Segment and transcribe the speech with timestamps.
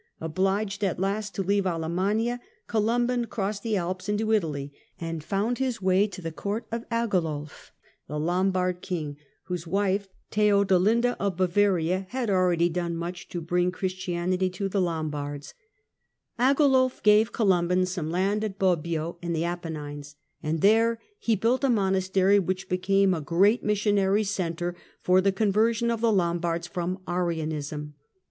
[0.19, 5.79] Obliged at last to leave Alemannia, Columban crossed the Alps into Italy, and found his
[5.79, 7.69] way to the Court of Agilulf,
[8.07, 14.49] the Lombard king, whose wife, Theodelinda of Bavaria, had already done much to bring Christianity
[14.49, 15.47] to the Lom 72 THE DAWN OF
[16.33, 16.97] MEDIAEVAL EUROPE Bobbio bards.
[16.99, 21.69] Agilulf gave Columban some land at Bobbio in the Apennines; and there he built a
[21.69, 27.93] monastery which became a great missionary centre for the conversion of the Lombards from Arianism.